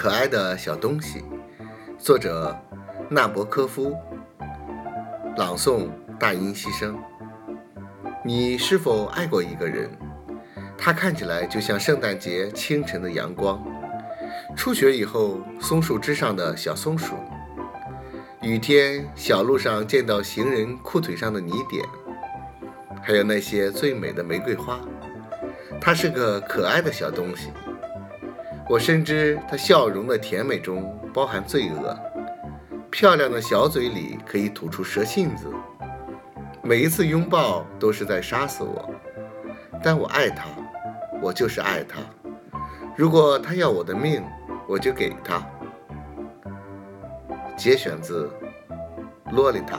[0.00, 1.24] 可爱的小东西，
[1.98, 2.56] 作者
[3.10, 3.96] 纳博科夫，
[5.36, 5.88] 朗诵
[6.20, 6.96] 大音希声。
[8.24, 9.90] 你是否爱过一个人？
[10.78, 13.60] 他看起来就像圣诞节清晨的阳光，
[14.56, 17.16] 初雪以后松树枝上的小松鼠，
[18.40, 21.84] 雨天小路上见到行人裤腿上的泥点，
[23.02, 24.78] 还有那些最美的玫瑰花。
[25.80, 27.50] 他是个可爱的小东西。
[28.68, 31.98] 我深知她笑容的甜美中包含罪恶，
[32.90, 35.50] 漂亮的小嘴里可以吐出蛇信子，
[36.62, 38.94] 每一次拥抱都是在杀死我，
[39.82, 40.44] 但我爱她，
[41.22, 42.00] 我就是爱她。
[42.94, 44.22] 如果她要我的命，
[44.68, 45.42] 我就给她。
[47.56, 48.30] 节选自
[49.34, 49.76] 《洛丽塔》。